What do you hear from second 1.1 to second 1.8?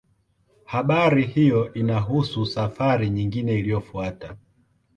hiyo